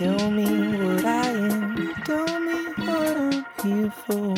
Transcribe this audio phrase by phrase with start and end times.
[0.00, 0.46] Tell me
[0.78, 4.34] what I am, tell me what I'm here for.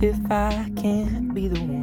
[0.00, 1.75] If I can't be the one.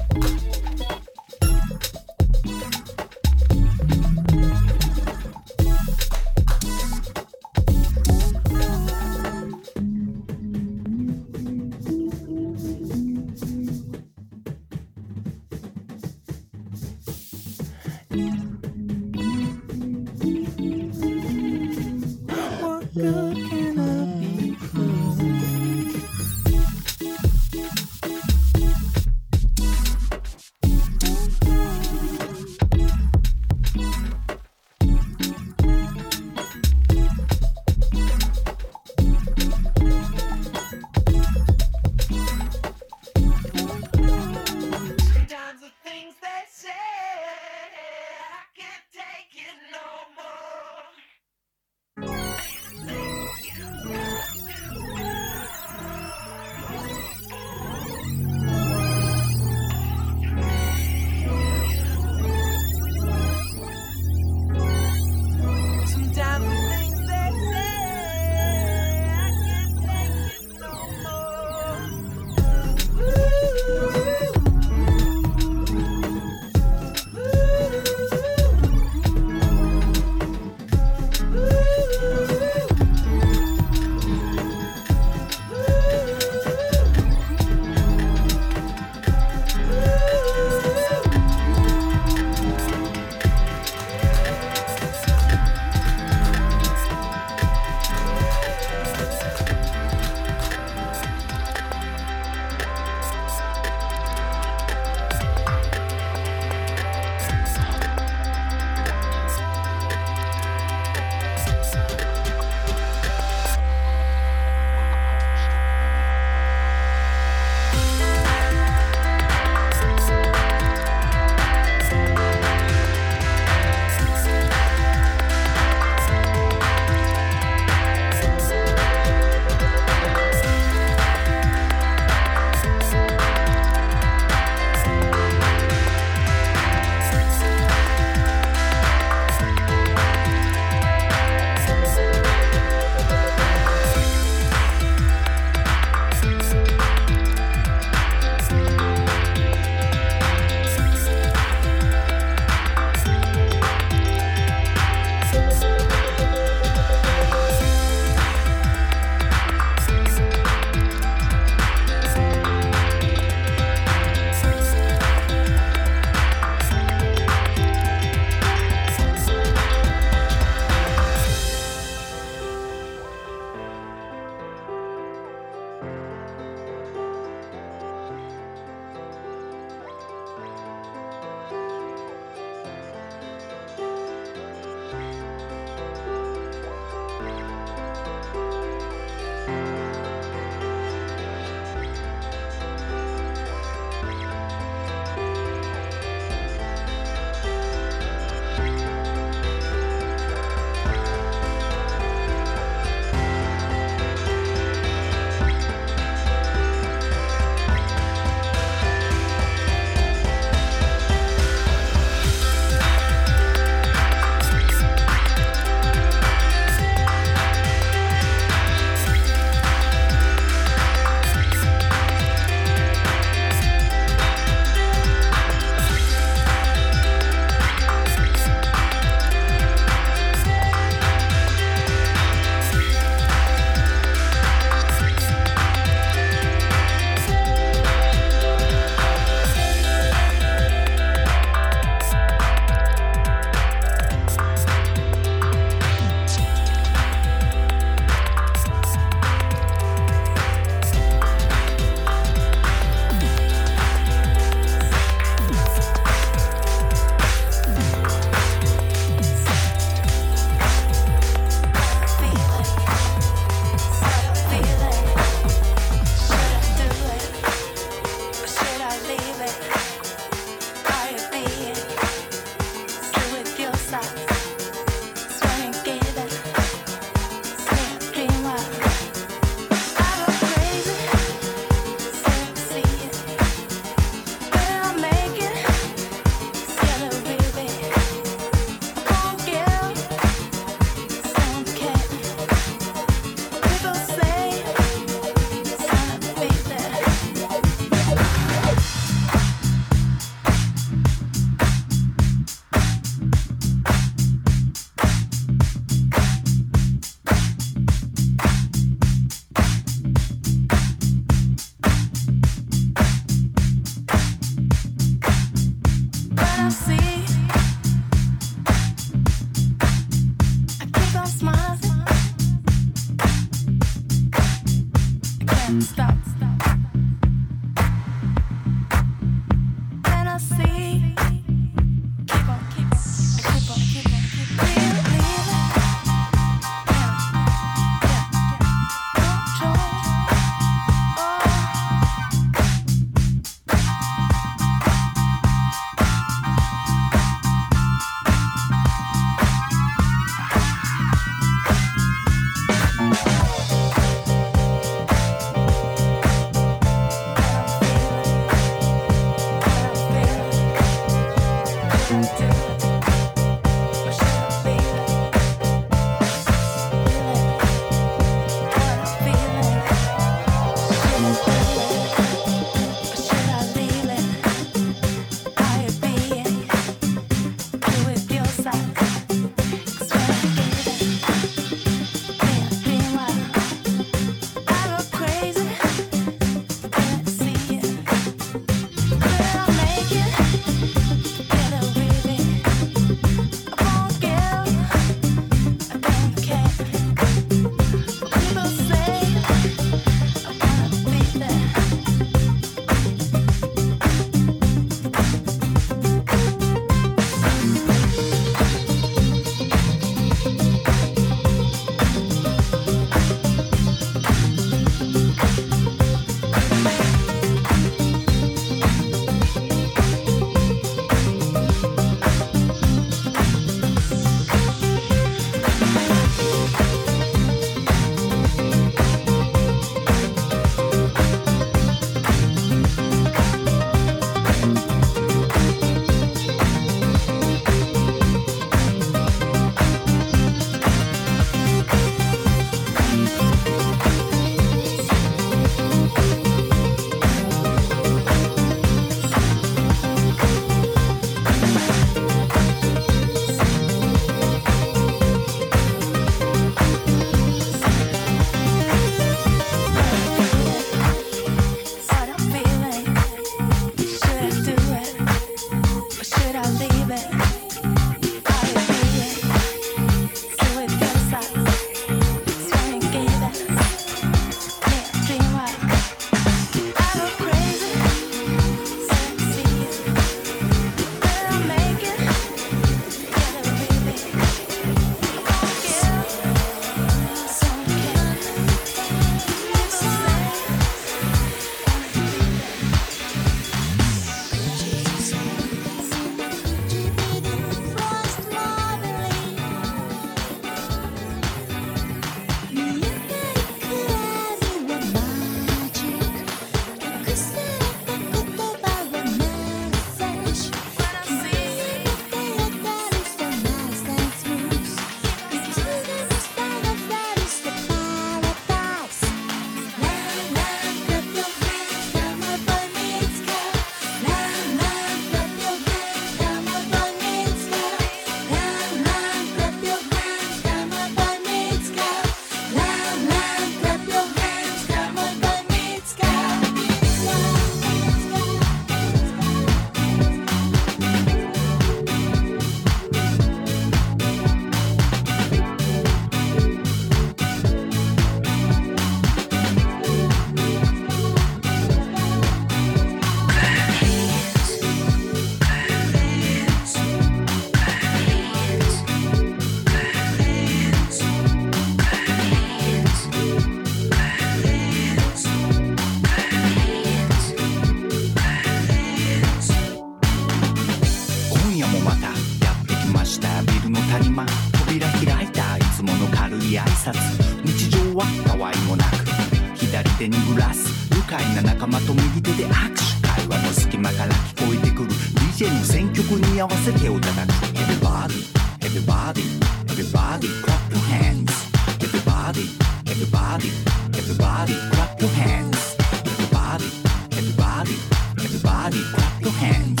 [586.64, 588.40] 合わせ手を叩く Everybody
[588.80, 589.42] Everybody
[589.86, 591.52] Everybody clap your hands
[592.00, 592.70] Everybody
[593.04, 593.68] Everybody
[594.16, 595.76] Everybody clap your hands
[596.24, 596.88] Everybody
[597.36, 597.92] Everybody
[598.40, 600.00] Everybody clap your hands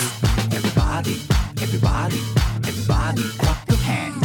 [0.56, 1.20] Everybody
[1.60, 2.16] Everybody
[2.64, 4.24] Everybody clap your hands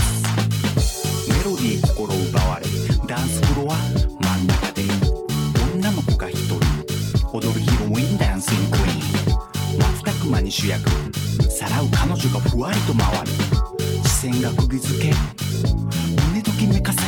[1.28, 2.66] メロディー心奪われ
[3.06, 4.84] ダンスフロア真ん中で
[5.76, 6.56] 女の子が一人
[7.34, 11.09] 踊るヒロインダンシングクイーン瞬く間に主役
[11.60, 13.32] さらう彼女がふわりと回る。
[14.08, 15.14] 視線が釘付け
[16.30, 17.02] 胸ときめかせ。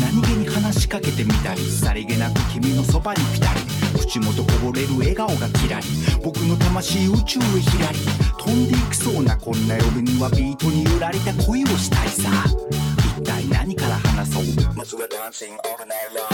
[0.00, 3.60] 何気に話しかけてみたりさりげなく君のそばにピタリ
[4.00, 5.86] 口元こぼれる笑顔がキラリ
[6.24, 7.98] 僕の魂宇宙へひらり
[8.38, 12.30] 飛んでいきそうなこんな夜にはビートに揺られた恋をしたいさ。
[13.18, 14.74] 一体何から話そう。
[14.74, 16.31] まずはダンシングオールナイトロン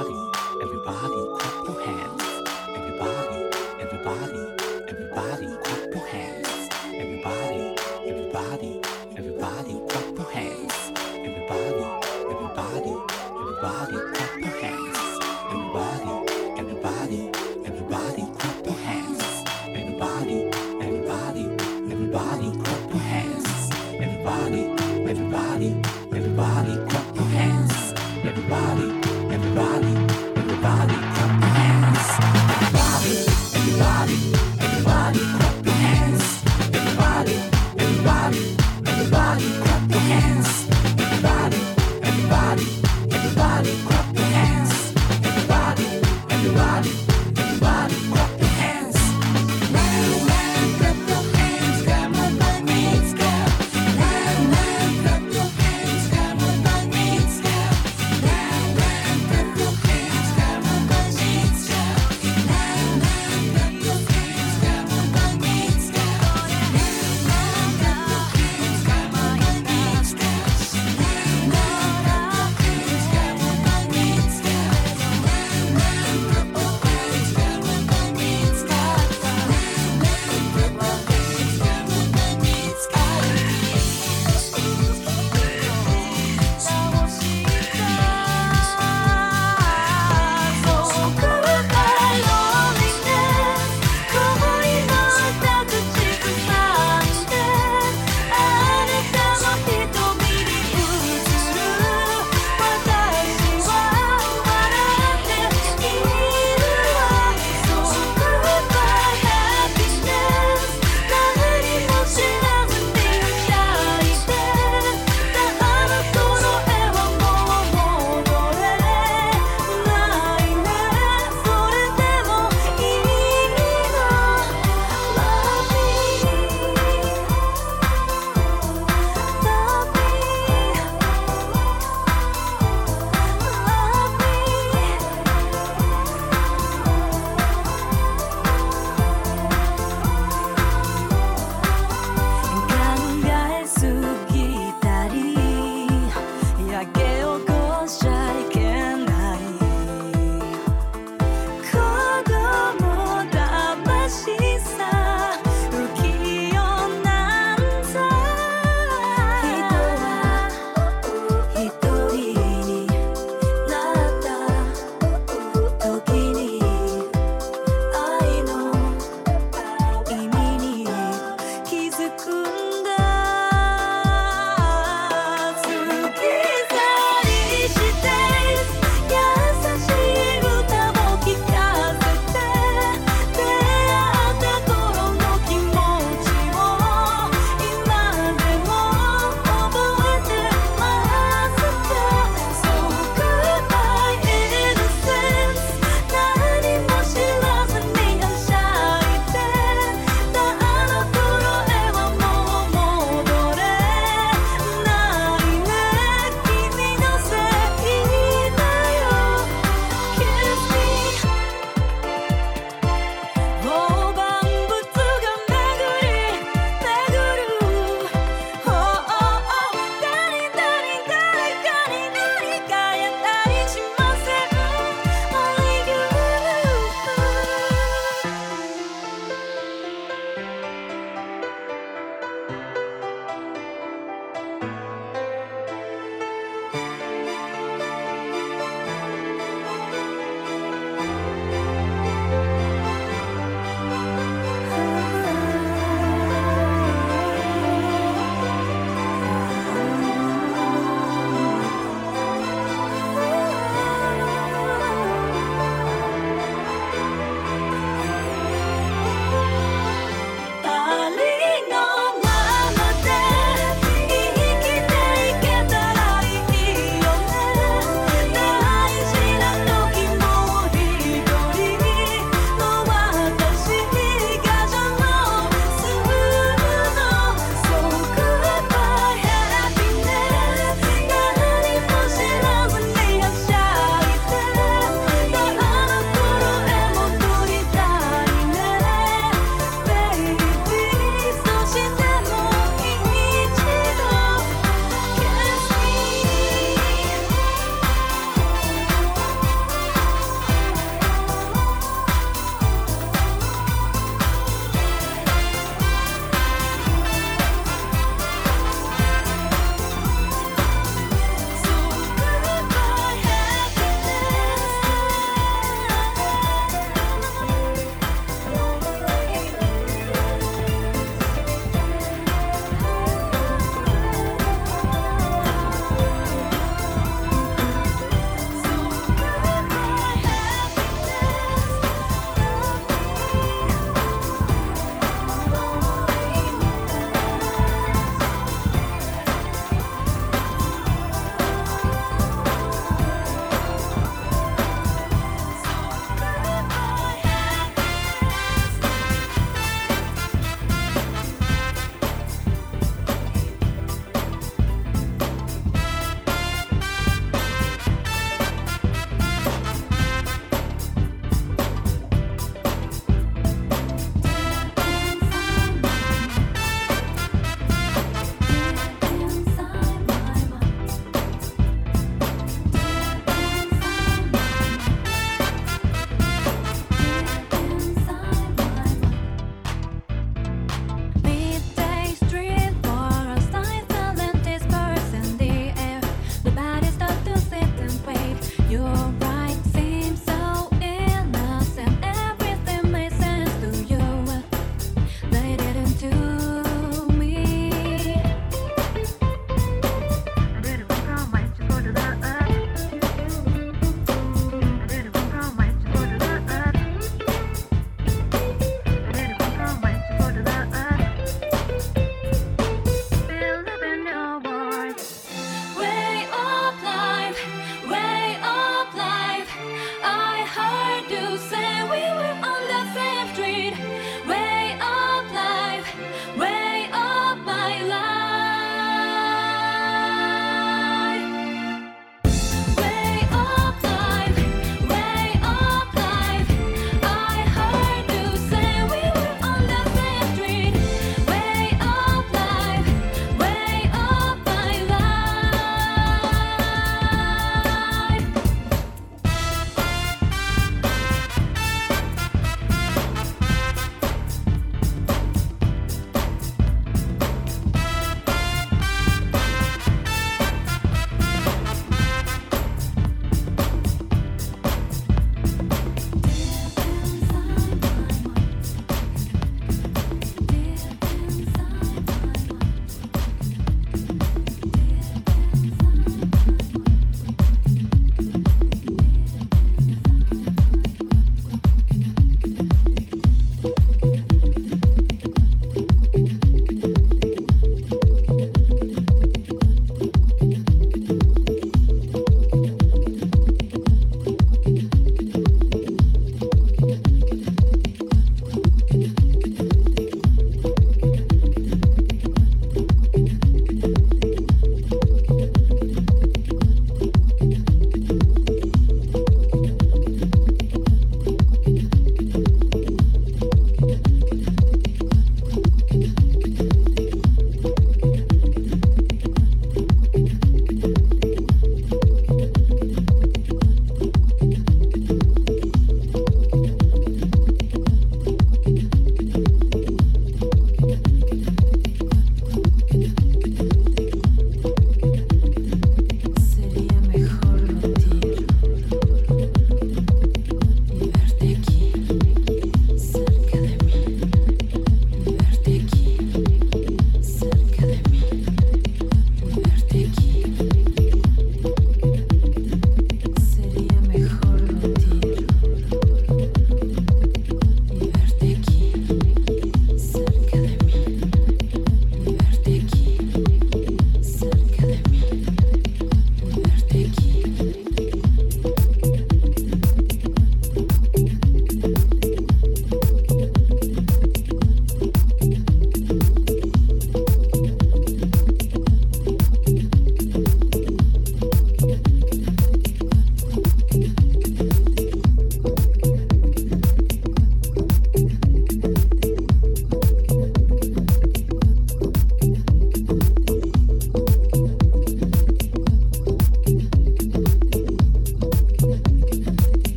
[0.00, 0.30] everybody,
[0.60, 1.23] everybody.